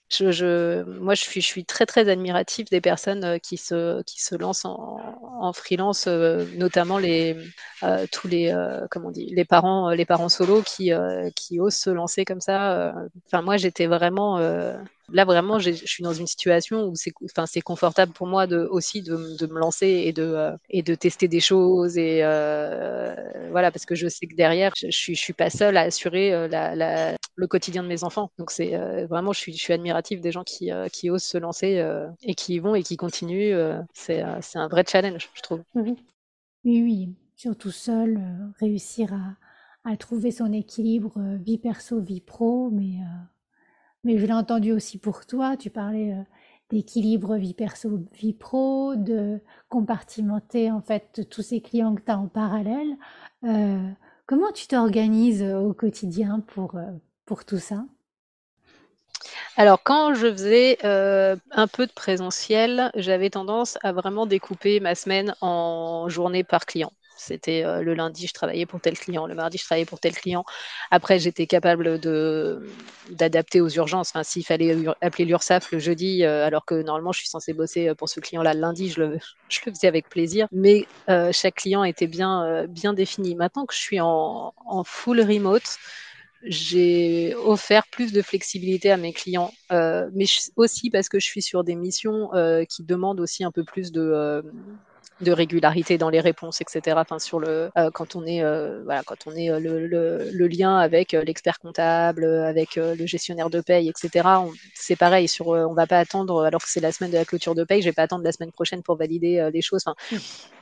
[0.09, 3.57] je, je, je, moi, je suis, je suis très, très admirative des personnes euh, qui
[3.57, 4.99] se, qui se lancent en,
[5.43, 7.35] en freelance, euh, notamment les,
[7.83, 10.91] euh, tous les, euh, comment on dit, les parents, les parents solos qui,
[11.35, 12.93] qui osent se lancer comme ça.
[13.27, 14.37] Enfin, moi, j'étais vraiment,
[15.11, 19.15] là, vraiment, je suis dans une situation où c'est, enfin, confortable pour moi aussi de,
[19.47, 22.21] me lancer et de, et de tester des choses et
[23.51, 26.47] voilà, parce que je sais que derrière, je, je suis, suis pas seule à assurer
[26.47, 28.31] la, le quotidien de mes enfants.
[28.37, 31.83] Donc, c'est vraiment, je suis, admirative des gens qui, qui osent se lancer
[32.23, 33.55] et qui y vont et qui continuent.
[33.93, 35.61] c'est, un vrai challenge je trouve.
[36.65, 42.21] Oui, oui, surtout seul, euh, réussir à, à, trouver son équilibre euh, vie perso, vie
[42.21, 43.23] pro, mais, euh,
[44.03, 46.23] mais je l'ai entendu aussi pour toi, tu parlais euh,
[46.69, 49.39] d'équilibre vie perso, vie pro, de
[49.69, 52.97] compartimenter en fait tous ces clients que tu as en parallèle.
[53.45, 53.89] Euh,
[54.25, 56.75] comment tu t'organises au quotidien pour,
[57.25, 57.85] pour tout ça?
[59.57, 64.95] Alors, quand je faisais euh, un peu de présentiel, j'avais tendance à vraiment découper ma
[64.95, 66.91] semaine en journée par client.
[67.15, 70.13] C'était euh, le lundi, je travaillais pour tel client, le mardi, je travaillais pour tel
[70.13, 70.43] client.
[70.91, 71.99] Après, j'étais capable
[73.09, 74.09] d'adapter aux urgences.
[74.09, 77.93] Enfin, s'il fallait appeler l'URSSAF le jeudi, euh, alors que normalement, je suis censée bosser
[77.95, 79.17] pour ce client-là le lundi, je le,
[79.49, 80.47] je le faisais avec plaisir.
[80.51, 83.35] Mais euh, chaque client était bien, euh, bien défini.
[83.35, 85.77] Maintenant que je suis en, en full remote,
[86.45, 90.25] j'ai offert plus de flexibilité à mes clients, euh, mais
[90.57, 93.91] aussi parce que je suis sur des missions euh, qui demandent aussi un peu plus
[93.91, 94.41] de, euh,
[95.23, 96.97] de régularité dans les réponses, etc.
[96.99, 100.47] Enfin, sur le euh, quand on est euh, voilà, quand on est le, le, le
[100.47, 104.27] lien avec l'expert comptable, avec le gestionnaire de paye, etc.
[104.75, 105.27] C'est pareil.
[105.27, 107.81] Sur on va pas attendre alors que c'est la semaine de la clôture de paye,
[107.81, 109.83] je vais pas attendre la semaine prochaine pour valider les choses.
[109.85, 109.95] Enfin,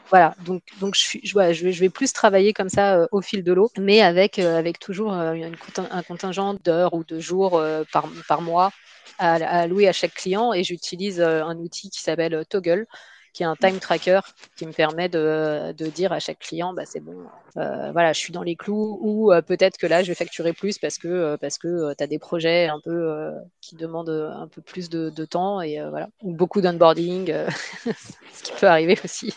[0.10, 3.44] voilà, donc, donc je, suis, je, vais, je vais plus travailler comme ça au fil
[3.44, 7.62] de l'eau, mais avec, avec toujours une, un contingent d'heures ou de jours
[7.94, 8.72] par, par mois
[9.20, 12.88] à, à, louer à chaque client et j'utilise un outil qui s'appelle Toggle
[13.34, 14.20] qui est un time tracker
[14.58, 17.18] qui me permet de, de dire à chaque client, bah, c'est bon,
[17.58, 20.54] euh, voilà, je suis dans les clous, ou euh, peut-être que là, je vais facturer
[20.54, 24.90] plus parce que, euh, tu as des projets un peu qui demandent un peu plus
[24.90, 27.32] de, temps, et voilà, ou beaucoup d'onboarding,
[27.86, 29.34] ce qui peut arriver aussi.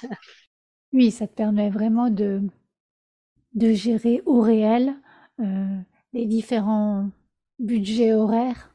[0.92, 2.42] Oui, ça te permet vraiment de,
[3.54, 4.94] de gérer au réel
[6.12, 7.11] les différents
[7.59, 8.74] budgets horaires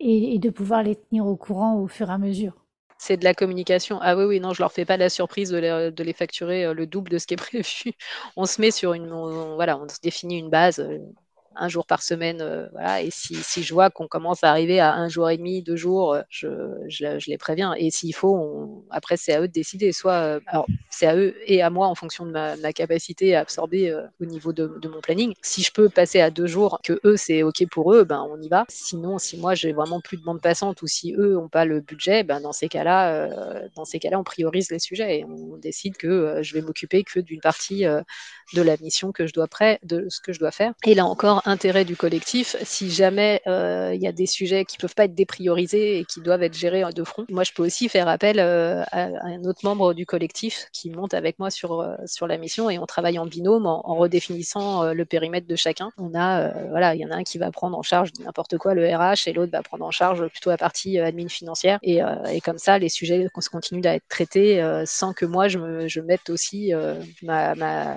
[0.00, 2.59] et de pouvoir les tenir au courant au fur et à mesure
[3.00, 3.98] c'est de la communication.
[4.02, 6.74] Ah oui, oui, non, je leur fais pas la surprise de les, les facturer euh,
[6.74, 7.92] le double de ce qui est prévu.
[8.36, 9.08] On se met sur une,
[9.54, 10.80] voilà, on se définit une base.
[11.60, 12.40] Un jour par semaine.
[12.40, 13.02] Euh, voilà.
[13.02, 15.76] Et si, si je vois qu'on commence à arriver à un jour et demi, deux
[15.76, 16.48] jours, euh, je,
[16.88, 17.74] je, les préviens.
[17.74, 19.92] Et s'il faut, après, c'est à eux de décider.
[19.92, 23.40] Soit, euh, alors, c'est à eux et à moi en fonction de ma, capacité à
[23.40, 25.34] absorber au niveau de, de, mon planning.
[25.42, 28.40] Si je peux passer à deux jours, que eux, c'est OK pour eux, ben, on
[28.40, 28.64] y va.
[28.68, 31.80] Sinon, si moi, j'ai vraiment plus de bande passante ou si eux n'ont pas le
[31.80, 33.28] budget, ben, dans ces cas-là,
[33.76, 37.20] dans ces cas-là, on priorise les sujets et on décide que je vais m'occuper que
[37.20, 39.48] d'une partie de la mission que je dois
[39.82, 40.72] de ce que je dois faire.
[40.84, 44.78] Et là encore, intérêt du collectif, si jamais euh, il y a des sujets qui
[44.78, 47.88] peuvent pas être dépriorisés et qui doivent être gérés de front, moi je peux aussi
[47.88, 51.96] faire appel euh, à, un autre membre du collectif qui monte avec moi sur euh,
[52.06, 55.90] sur la mission et on travaille en binôme en, redéfinissant le périmètre de chacun.
[55.98, 58.72] On a voilà, il y en a un qui va prendre en charge n'importe quoi
[58.72, 62.40] le RH et l'autre va prendre en charge plutôt la partie admin financière et, et
[62.40, 66.72] comme ça les sujets continuent d'être traités sans que moi je me mette aussi
[67.22, 67.96] ma, ma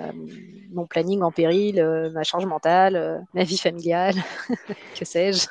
[0.72, 4.14] mon planning en péril, ma charge mentale, euh, vie familiale,
[4.94, 5.46] que sais-je.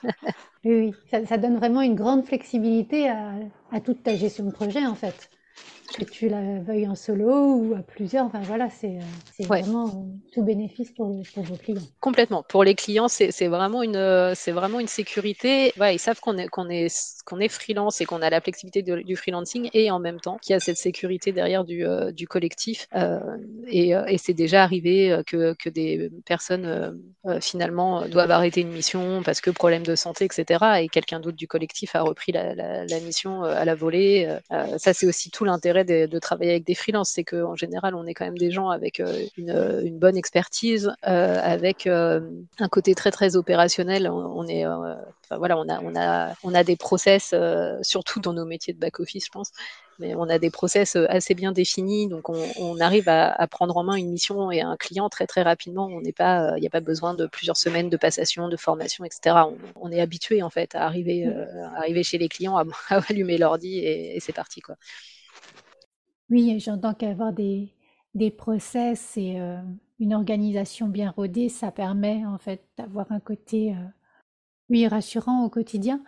[0.64, 3.36] oui, Ça, donne vraiment une grande flexibilité à,
[3.72, 5.30] à toute ta gestion de projet en fait
[5.98, 8.26] que tu la veuilles en solo ou à plusieurs.
[8.26, 11.82] Enfin voilà, c'est euh, vraiment euh, tout bénéfice pour, vos clients.
[12.00, 12.44] Complètement.
[12.44, 15.74] Pour les clients, c'est vraiment une c'est vraiment une sécurité.
[15.78, 19.16] ils savent qu'on est qu'on est qu'on est freelance et qu'on a la flexibilité du
[19.16, 22.88] freelancing et en même temps qu'il y a cette sécurité derrière du, euh, du collectif.
[23.68, 27.00] et, et c'est déjà arrivé que, que des personnes
[27.42, 30.66] finalement doivent arrêter une mission parce que problème de santé, etc.
[30.82, 34.38] Et quelqu'un d'autre du collectif a repris la, la, la mission à la volée.
[34.78, 38.14] ça, c'est aussi tout l'intérêt de, travailler avec des freelances, c'est qu'en général, on est
[38.14, 42.22] quand même des gens avec euh, une, bonne expertise, euh, avec euh,
[42.60, 44.08] un côté très très opérationnel.
[44.10, 44.66] On, est,
[45.36, 47.34] voilà, on a, on a, on a des process,
[47.82, 49.52] surtout dans nos métiers de back office, je pense.
[50.00, 53.96] Mais on a des process assez bien définis, donc on, arrive à, prendre en main
[53.96, 55.88] une mission et un client très très rapidement.
[55.88, 59.06] On n'est pas, il n'y a pas besoin de plusieurs semaines de passation, de formation,
[59.06, 59.36] etc.
[59.76, 61.28] On, est habitué en fait à arriver,
[61.76, 62.58] arriver chez les clients,
[62.90, 64.76] à, allumer l'ordi et, et c'est parti quoi.
[66.34, 67.76] Oui, j'entends qu'avoir des,
[68.16, 69.62] des process et euh,
[70.00, 76.04] une organisation bien rodée, ça permet en fait d'avoir un côté, euh, rassurant au quotidien.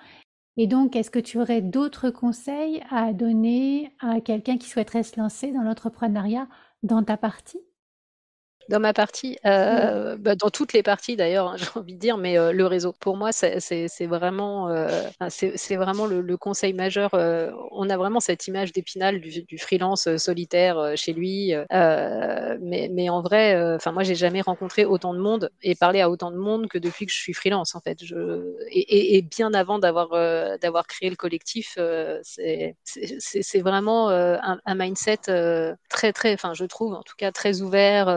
[0.57, 5.19] Et donc, est-ce que tu aurais d'autres conseils à donner à quelqu'un qui souhaiterait se
[5.19, 6.47] lancer dans l'entrepreneuriat
[6.83, 7.61] dans ta partie?
[8.67, 12.17] Dans ma partie, euh, bah, dans toutes les parties d'ailleurs, hein, j'ai envie de dire,
[12.17, 12.93] mais euh, le réseau.
[12.99, 13.59] Pour moi, c'est
[14.07, 17.13] vraiment, euh, c'est vraiment le, le, conseil majeur.
[17.13, 21.53] Euh, on a vraiment cette image d'épinal du, du, freelance euh, solitaire euh, chez lui,
[21.71, 26.09] mais, mais, en vrai, enfin moi, j'ai jamais rencontré autant de monde et parlé à
[26.09, 28.03] autant de monde que depuis que je suis freelance en fait.
[28.03, 30.09] Je, et, et, et bien avant d'avoir
[30.59, 31.77] d'avoir créé le collectif,
[32.23, 35.17] c'est vraiment un, un, mindset
[35.89, 38.07] très très, enfin je trouve en tout cas très ouvert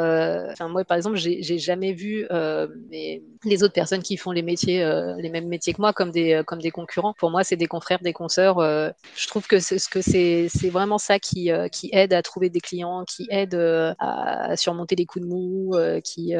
[0.52, 5.16] Enfin, moi, par exemple, j'ai jamais vu euh, les, autres personnes qui font les euh,
[5.30, 7.14] mêmes métiers que moi, comme des, euh, concurrents.
[7.18, 8.60] Pour moi, c'est des confrères, des consoeurs.
[8.60, 11.50] je trouve que c'est vraiment ça qui,
[11.92, 16.32] aide à trouver des clients, qui aide à surmonter les coups de mou, qui,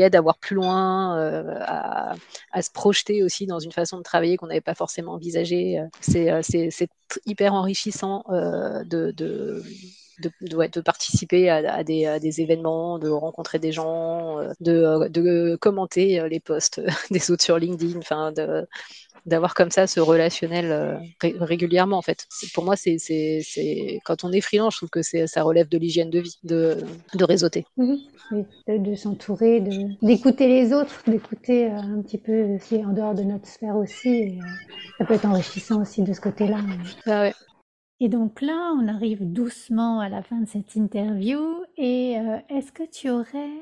[0.00, 1.16] aide à voir plus loin,
[1.60, 5.82] à, se projeter aussi dans une façon de travailler qu'on n'avait pas forcément envisagé.
[6.00, 6.88] C'est,
[7.26, 9.12] hyper enrichissant de
[10.22, 15.56] de, de, participer à, des, des, événements, de rencontrer des gens, euh, de, euh, de
[15.56, 16.80] commenter euh, les posts
[17.10, 18.66] des autres sur LinkedIn, enfin de
[19.24, 22.26] d'avoir comme ça ce relationnel régulièrement en fait.
[22.54, 22.96] Pour moi, c'est
[24.04, 26.78] quand on est freelance, je trouve que ça relève de l'hygiène de vie, de,
[27.14, 27.64] de réseauter.
[27.76, 28.04] Oui,
[28.66, 29.60] de, s'entourer,
[30.02, 34.40] d'écouter les autres, d'écouter un petit peu aussi en dehors de notre sphère aussi.
[34.98, 36.58] ça peut être enrichissant aussi de ce côté-là.
[37.06, 37.34] Ah ouais.
[38.04, 41.38] Et donc là, on arrive doucement à la fin de cette interview.
[41.76, 43.52] Et euh, est-ce que tu aurais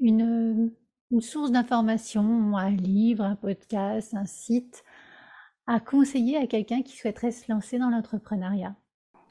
[0.00, 0.72] une,
[1.20, 4.82] source d'information, un livre, un podcast, un site
[5.68, 8.74] à conseiller à quelqu'un qui souhaiterait se lancer dans l'entrepreneuriat?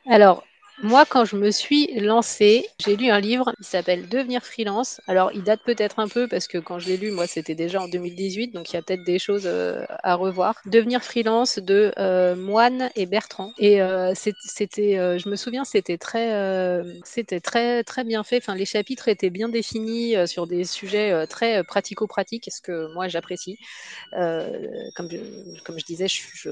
[0.05, 0.45] Alors,
[0.81, 5.01] Moi, quand je me suis lancée, j'ai lu un livre qui s'appelle Devenir freelance.
[5.07, 7.81] Alors, il date peut-être un peu parce que quand je l'ai lu, moi, c'était déjà
[7.81, 10.59] en 2018, donc il y a peut-être des choses euh, à revoir.
[10.65, 13.53] Devenir freelance de euh, Moine et Bertrand.
[13.59, 18.37] Et euh, c'était, je me souviens, c'était très, c'était très, très bien fait.
[18.37, 23.59] Enfin, les chapitres étaient bien définis sur des sujets très pratico-pratiques, ce que moi j'apprécie.
[24.11, 26.49] comme, je, disais, je, je,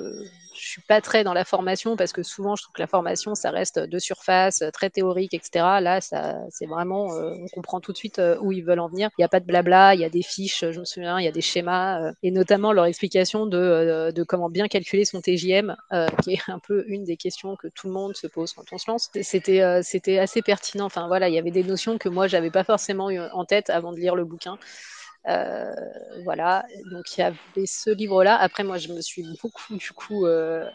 [0.53, 3.35] je suis pas très dans la formation parce que souvent, je trouve que la formation,
[3.35, 5.79] ça reste de sur face, très théorique, etc.
[5.81, 9.09] Là, c'est vraiment, euh, on comprend tout de suite euh, où ils veulent en venir.
[9.17, 11.23] Il n'y a pas de blabla, il y a des fiches, je me souviens, il
[11.23, 15.21] y a des schémas, euh, et notamment leur explication de, de, comment bien calculer son
[15.21, 15.77] TJM,
[16.23, 18.77] qui est un peu une des questions que tout le monde se pose quand on
[18.77, 19.09] se lance.
[19.21, 20.85] C'était, c'était assez pertinent.
[20.85, 23.69] Enfin voilà, il y avait des notions que moi, j'avais pas forcément eu en tête
[23.69, 24.57] avant de lire le bouquin.
[25.27, 25.73] Euh,
[26.23, 28.35] voilà, donc il y avait ce livre-là.
[28.37, 30.65] Après, moi, je me suis beaucoup, du coup, euh,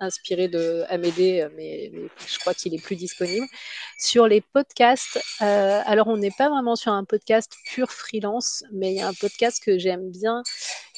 [0.00, 1.90] inspirée de Amédée, mais,
[2.26, 3.46] je crois qu'il est plus disponible.
[3.98, 8.92] Sur les podcasts, euh, alors on n'est pas vraiment sur un podcast pur freelance, mais
[8.92, 10.42] il y a un podcast que j'aime bien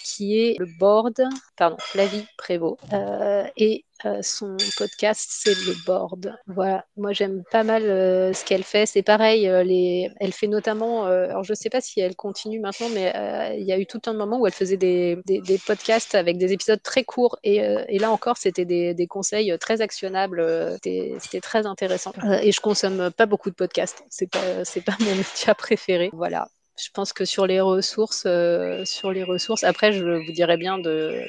[0.04, 1.20] qui est le board,
[1.56, 2.78] pardon, Flavie Prévost.
[2.92, 6.36] Euh, et euh, son podcast, c'est le board.
[6.46, 8.84] Voilà, moi j'aime pas mal euh, ce qu'elle fait.
[8.84, 10.10] C'est pareil, les...
[10.20, 13.12] elle fait notamment, alors je sais pas si elle continue maintenant, mais
[13.58, 16.36] il y a eu tout un moment où elle faisait des, des, des podcasts avec
[16.36, 17.38] des épisodes très courts.
[17.42, 20.44] Et, et là encore, c'était des, des, conseils très actionnables.
[20.82, 22.12] C'était très intéressant.
[22.42, 24.04] et je consomme pas beaucoup de podcasts.
[24.10, 24.38] C'est pas,
[24.84, 26.10] pas mon média préféré.
[26.12, 30.56] Voilà je pense que sur les ressources, euh, sur les ressources, après, je vous dirais
[30.56, 31.20] bien de,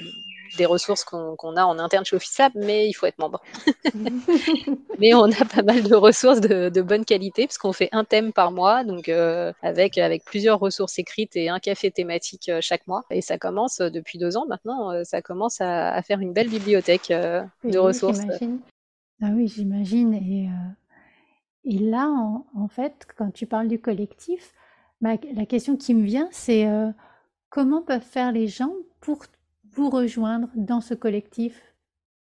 [0.58, 3.42] des ressources qu'on a en interne chez Office Lab, mais il faut être membre.
[5.00, 8.04] mais on a pas mal de ressources de, de bonne qualité, parce qu'on fait un
[8.04, 12.60] thème par mois, donc euh, avec, avec plusieurs ressources écrites et un café thématique euh,
[12.62, 13.04] chaque mois.
[13.12, 17.10] Et ça commence depuis deux ans maintenant, ça commence à, à faire une belle bibliothèque
[17.10, 18.20] de oui, ressources.
[19.22, 20.14] Ah oui, j'imagine.
[20.16, 20.50] Et,
[21.66, 24.54] et là, en, en, fait, quand tu parles du collectif,
[25.02, 26.90] la question qui me vient, c'est euh,
[27.50, 29.24] comment peuvent faire les gens pour
[29.72, 31.62] vous rejoindre dans ce collectif?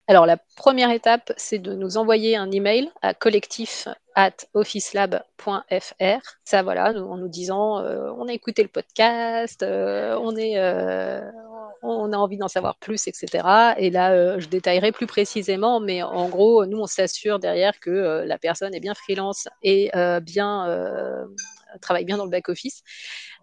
[0.07, 6.19] Alors, la première étape, c'est de nous envoyer un email à collectif at officelab.fr.
[6.43, 10.59] Ça, voilà, en nous disant euh, on a écouté le podcast, euh, on, est,
[11.83, 13.75] on a envie d'en savoir plus, etc.
[13.77, 18.39] Et là, je détaillerai plus précisément, mais en gros, nous, on s'assure derrière que la
[18.39, 19.91] personne est bien freelance et
[20.23, 21.27] bien
[21.81, 22.83] travaille bien dans le back-office.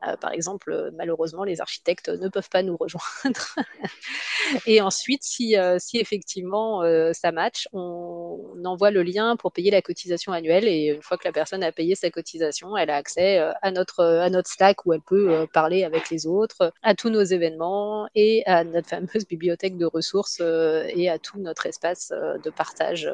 [0.07, 3.57] Euh, par exemple, euh, malheureusement, les architectes ne peuvent pas nous rejoindre.
[4.67, 9.83] et ensuite, si, euh, si effectivement ça match, on, envoie le lien pour payer la
[9.83, 10.67] cotisation annuelle.
[10.67, 14.03] Et une fois que la personne a payé sa cotisation, elle a accès à notre,
[14.03, 18.43] à notre Slack où elle peut parler avec les autres, à tous nos événements et
[18.47, 23.11] à notre fameuse bibliothèque de ressources et à tout notre espace de partage.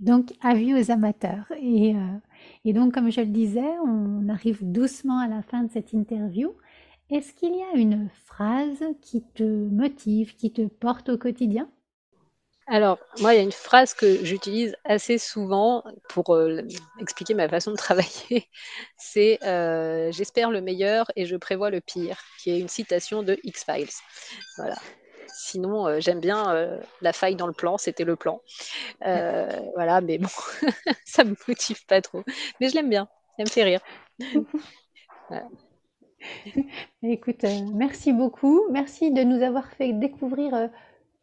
[0.00, 1.46] Donc, avis aux amateurs.
[1.60, 1.94] Et,
[2.64, 6.54] et, donc, comme je le disais, on arrive doucement à la fin de cette interview.
[7.10, 11.68] Est-ce qu'il y a une phrase qui te motive, qui te porte au quotidien?
[12.66, 16.62] Alors, moi, il y a une phrase que j'utilise assez souvent pour euh,
[16.98, 18.48] expliquer ma façon de travailler.
[18.96, 23.38] C'est euh, J'espère le meilleur et je prévois le pire, qui est une citation de
[23.44, 23.90] X-Files.
[24.56, 24.76] Voilà.
[25.34, 28.40] Sinon, euh, j'aime bien euh, la faille dans le plan, c'était le plan.
[29.06, 30.28] Euh, voilà, mais bon,
[31.04, 32.22] ça me motive pas trop.
[32.60, 33.80] Mais je l'aime bien, ça me fait rire.
[35.28, 35.48] voilà.
[37.02, 37.44] Écoute,
[37.74, 38.62] merci beaucoup.
[38.70, 40.70] Merci de nous avoir fait découvrir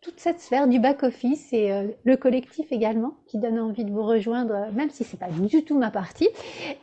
[0.01, 4.03] toute cette sphère du back-office et euh, le collectif également qui donne envie de vous
[4.03, 6.27] rejoindre, même si c'est pas du tout ma partie.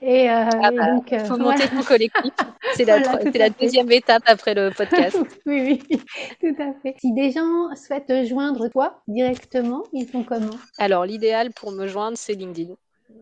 [0.02, 1.82] Et, euh, ah bah, donc, euh, faut monter voilà.
[1.82, 2.32] ton collectif.
[2.74, 5.16] C'est la, voilà, la deuxième étape après le podcast.
[5.46, 5.98] oui, oui,
[6.40, 6.94] tout à fait.
[7.00, 10.54] Si des gens souhaitent joindre toi directement, ils font comment?
[10.76, 12.74] Alors, l'idéal pour me joindre, c'est LinkedIn.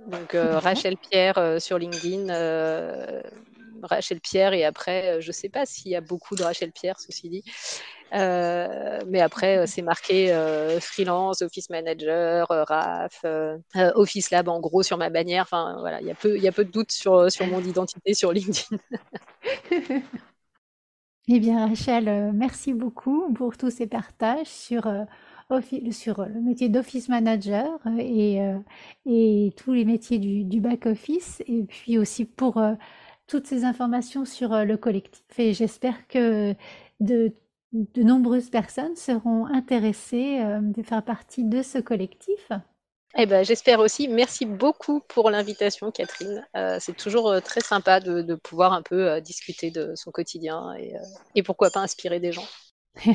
[0.08, 2.28] Donc, euh, Rachel Pierre euh, sur LinkedIn.
[3.86, 6.98] Rachel Pierre et après, je ne sais pas s'il y a beaucoup de Rachel Pierre,
[6.98, 7.44] ceci dit.
[8.14, 13.58] Euh, mais après, euh, c'est marqué euh, freelance, office manager, euh, RAF, euh,
[13.94, 15.42] office lab en gros sur ma bannière.
[15.42, 18.14] Enfin voilà, il y a peu, y a peu de doutes sur, sur mon identité
[18.14, 18.76] sur LinkedIn.
[21.28, 24.88] eh bien, Rachel, merci beaucoup pour tous ces partages sur
[25.92, 28.40] sur le métier d'office manager et,
[29.06, 32.60] et, tous les métiers du, du back-office, et puis aussi pour
[33.26, 35.24] toutes ces informations sur le collectif.
[35.38, 36.54] Et j'espère que
[37.00, 37.34] de
[37.72, 42.50] de nombreuses personnes seront intéressées euh, de faire partie de ce collectif.
[43.18, 44.08] Eh ben, j'espère aussi.
[44.08, 46.44] Merci beaucoup pour l'invitation, Catherine.
[46.56, 50.10] Euh, c'est toujours euh, très sympa de, de, pouvoir un peu euh, discuter de son
[50.10, 51.00] quotidien et, euh,
[51.34, 52.46] et, pourquoi pas inspirer des gens.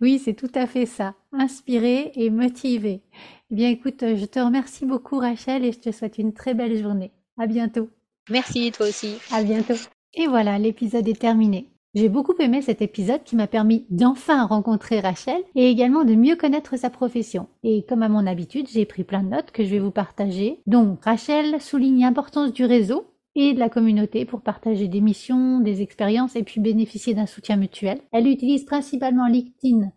[0.00, 1.14] Oui, c'est tout à fait ça.
[1.30, 3.02] Inspirer et motiver.
[3.50, 6.80] Eh bien, écoute, je te remercie beaucoup, Rachel, et je te souhaite une très belle
[6.80, 7.12] journée.
[7.38, 7.90] À bientôt.
[8.30, 9.16] Merci, toi aussi.
[9.32, 9.74] À bientôt.
[10.14, 11.68] Et voilà, l'épisode est terminé.
[11.94, 16.36] J'ai beaucoup aimé cet épisode qui m'a permis d'enfin rencontrer Rachel et également de mieux
[16.36, 17.48] connaître sa profession.
[17.64, 20.60] Et comme à mon habitude, j'ai pris plein de notes que je vais vous partager.
[20.66, 25.80] Donc, Rachel souligne l'importance du réseau et de la communauté pour partager des missions, des
[25.80, 28.00] expériences et puis bénéficier d'un soutien mutuel.
[28.12, 29.90] Elle utilise principalement LinkedIn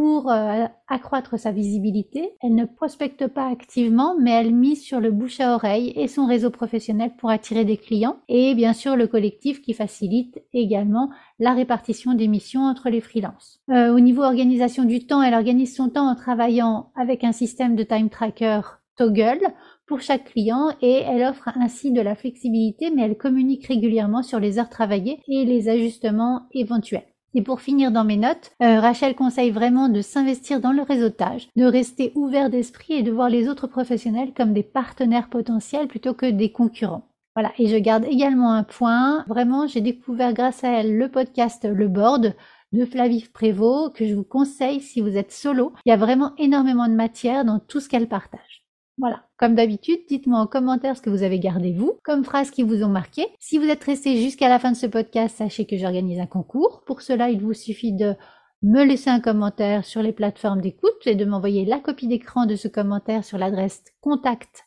[0.00, 2.30] pour euh, accroître sa visibilité.
[2.42, 6.24] Elle ne prospecte pas activement, mais elle mise sur le bouche à oreille et son
[6.24, 11.52] réseau professionnel pour attirer des clients et bien sûr le collectif qui facilite également la
[11.52, 13.60] répartition des missions entre les freelances.
[13.68, 17.76] Euh, au niveau organisation du temps, elle organise son temps en travaillant avec un système
[17.76, 18.62] de time tracker
[18.96, 19.42] Toggle
[19.86, 24.40] pour chaque client et elle offre ainsi de la flexibilité mais elle communique régulièrement sur
[24.40, 27.09] les heures travaillées et les ajustements éventuels.
[27.34, 31.48] Et pour finir dans mes notes, euh, Rachel conseille vraiment de s'investir dans le réseautage,
[31.54, 36.14] de rester ouvert d'esprit et de voir les autres professionnels comme des partenaires potentiels plutôt
[36.14, 37.06] que des concurrents.
[37.36, 39.24] Voilà, et je garde également un point.
[39.28, 42.34] Vraiment, j'ai découvert grâce à elle le podcast Le Board
[42.72, 45.72] de Flavie Prévost que je vous conseille si vous êtes solo.
[45.86, 48.59] Il y a vraiment énormément de matière dans tout ce qu'elle partage.
[49.00, 49.24] Voilà.
[49.38, 52.82] Comme d'habitude, dites-moi en commentaire ce que vous avez gardé vous, comme phrases qui vous
[52.82, 53.26] ont marqué.
[53.38, 56.82] Si vous êtes resté jusqu'à la fin de ce podcast, sachez que j'organise un concours.
[56.84, 58.14] Pour cela, il vous suffit de
[58.62, 62.56] me laisser un commentaire sur les plateformes d'écoute et de m'envoyer la copie d'écran de
[62.56, 64.66] ce commentaire sur l'adresse contact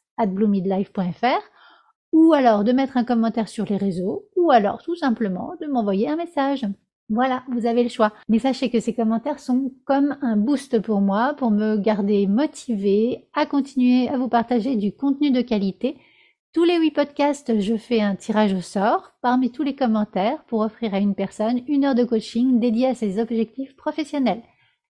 [2.11, 6.09] ou alors de mettre un commentaire sur les réseaux ou alors tout simplement de m'envoyer
[6.09, 6.65] un message.
[7.09, 8.13] Voilà, vous avez le choix.
[8.29, 13.27] Mais sachez que ces commentaires sont comme un boost pour moi, pour me garder motivé
[13.33, 15.97] à continuer à vous partager du contenu de qualité.
[16.53, 20.61] Tous les huit podcasts, je fais un tirage au sort parmi tous les commentaires pour
[20.61, 24.43] offrir à une personne une heure de coaching dédiée à ses objectifs professionnels.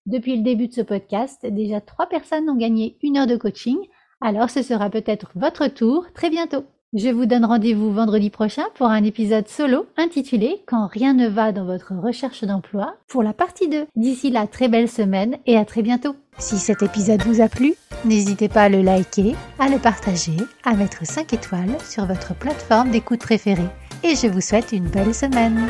[0.06, 3.78] Depuis le début de ce podcast, déjà trois personnes ont gagné une heure de coaching,
[4.20, 6.64] alors ce sera peut-être votre tour très bientôt.
[6.96, 11.50] Je vous donne rendez-vous vendredi prochain pour un épisode solo intitulé Quand rien ne va
[11.50, 13.86] dans votre recherche d'emploi pour la partie 2.
[13.96, 16.14] D'ici là, très belle semaine et à très bientôt.
[16.38, 17.74] Si cet épisode vous a plu,
[18.04, 22.92] n'hésitez pas à le liker, à le partager, à mettre 5 étoiles sur votre plateforme
[22.92, 23.66] d'écoute préférée.
[24.04, 25.66] Et je vous souhaite une belle semaine.